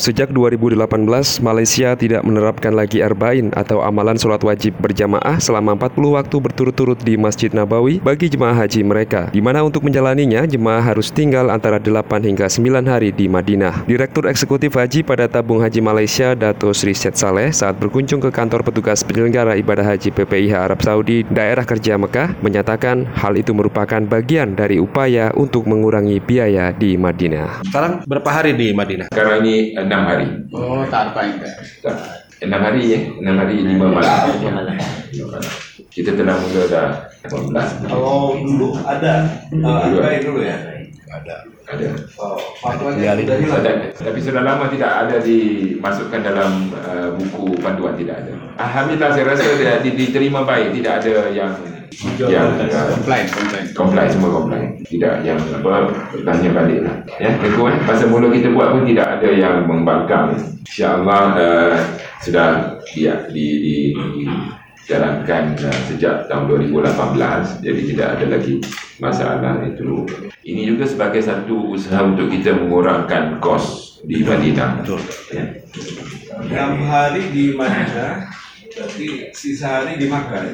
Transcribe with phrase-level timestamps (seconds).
[0.00, 0.80] Sejak 2018,
[1.44, 7.20] Malaysia tidak menerapkan lagi arba'in atau amalan sholat wajib berjamaah selama 40 waktu berturut-turut di
[7.20, 12.00] Masjid Nabawi bagi jemaah haji mereka, di mana untuk menjalaninya jemaah harus tinggal antara 8
[12.24, 13.84] hingga 9 hari di Madinah.
[13.84, 18.64] Direktur Eksekutif Haji pada Tabung Haji Malaysia, Dato Sri Syed Saleh, saat berkunjung ke kantor
[18.64, 24.56] petugas penyelenggara ibadah haji PPIH Arab Saudi, daerah kerja Mekah, menyatakan hal itu merupakan bagian
[24.56, 27.68] dari upaya untuk mengurangi biaya di Madinah.
[27.68, 29.12] Sekarang berapa hari di Madinah?
[29.12, 30.26] Sekarang ini enam hari.
[30.54, 31.42] Oh, tak apa yang
[31.82, 31.98] Tak.
[32.40, 34.38] Enam hari ya, enam hari lima malam.
[34.38, 34.78] Lima malam.
[35.90, 36.88] Kita telah mula dah
[37.26, 37.90] 18.
[37.90, 39.90] Kalau dulu ada uh,
[40.22, 40.79] dulu ya.
[41.10, 41.36] Ada.
[42.22, 43.62] Oh, fatwanya sudah hilang.
[43.66, 43.72] Ada.
[43.98, 48.32] Tapi sudah lama tidak ada dimasukkan dalam uh, buku panduan tidak ada.
[48.62, 51.52] Alhamdulillah saya rasa dia di- diterima baik, tidak ada yang
[52.16, 53.26] yang uh, komplain,
[53.74, 54.08] komplain.
[54.08, 54.62] semua comply.
[54.86, 55.90] Tidak yang apa
[56.22, 56.96] tanya balik lah.
[57.18, 57.76] Ya, teguh eh.
[57.84, 60.38] Pasal mula kita buat pun tidak ada yang membangkang.
[60.64, 61.74] InsyaAllah uh,
[62.22, 63.74] sudah ya, di, di,
[64.84, 67.64] dijalankan uh, sejak tahun 2018.
[67.64, 68.54] Jadi tidak ada lagi
[69.00, 70.04] masalah itu.
[70.44, 74.84] Ini juga sebagai satu usaha untuk kita mengurangkan kos di Madinah.
[74.84, 75.00] Betul.
[75.32, 75.44] Ya.
[76.40, 78.28] Enam hari di Madinah,
[78.72, 80.44] berarti sisa hari di Makkah.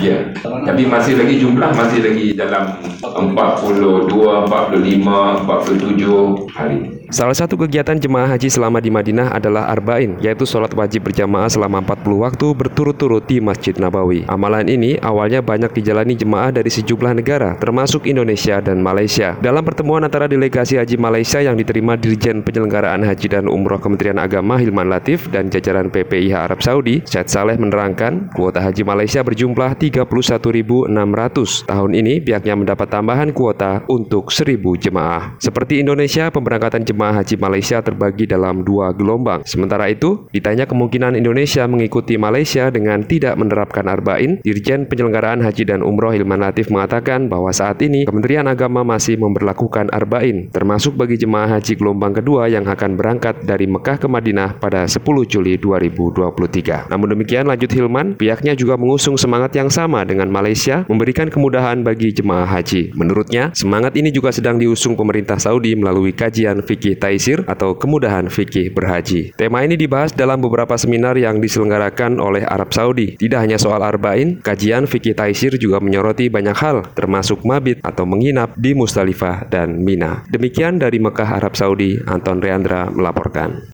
[0.00, 0.32] Ya.
[0.40, 2.80] Tapi masih lagi jumlah masih lagi dalam
[3.28, 4.08] 42,
[4.48, 7.00] 45, 47 hari.
[7.10, 11.82] Salah satu kegiatan jemaah haji selama di Madinah adalah arba'in, yaitu sholat wajib berjamaah selama
[11.82, 14.30] 40 waktu berturut-turut di Masjid Nabawi.
[14.30, 19.34] Amalan ini awalnya banyak dijalani jemaah dari sejumlah negara, termasuk Indonesia dan Malaysia.
[19.42, 24.62] Dalam pertemuan antara delegasi haji Malaysia yang diterima Dirjen Penyelenggaraan Haji dan Umroh Kementerian Agama
[24.62, 31.66] Hilman Latif dan jajaran PPIH Arab Saudi, Syed Saleh menerangkan kuota haji Malaysia berjumlah 31.600.
[31.66, 35.34] Tahun ini pihaknya mendapat tambahan kuota untuk 1.000 jemaah.
[35.42, 39.42] Seperti Indonesia, pemberangkatan jemaah haji Malaysia terbagi dalam dua gelombang.
[39.44, 45.80] Sementara itu, ditanya kemungkinan Indonesia mengikuti Malaysia dengan tidak menerapkan arba'in, Dirjen Penyelenggaraan Haji dan
[45.82, 51.58] Umroh Hilman Latif mengatakan bahwa saat ini Kementerian Agama masih memberlakukan arba'in, termasuk bagi jemaah
[51.58, 56.90] haji gelombang kedua yang akan berangkat dari Mekah ke Madinah pada 10 Juli 2023.
[56.90, 62.14] Namun demikian, lanjut Hilman, pihaknya juga mengusung semangat yang sama dengan Malaysia, memberikan kemudahan bagi
[62.14, 62.92] jemaah haji.
[63.00, 68.76] Menurutnya, semangat ini juga sedang diusung pemerintah Saudi melalui kajian fikih taisir atau kemudahan fikih
[68.76, 69.32] berhaji.
[69.40, 73.16] Tema ini dibahas dalam beberapa seminar yang diselenggarakan oleh Arab Saudi.
[73.16, 78.52] Tidak hanya soal arba'in, kajian fikih taisir juga menyoroti banyak hal, termasuk mabit atau menginap
[78.60, 80.28] di Musdalifah dan Mina.
[80.28, 83.64] Demikian dari Mekah, Arab Saudi, Anton Reandra melaporkan.